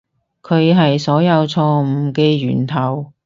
[0.41, 3.13] 佢係所有錯誤嘅源頭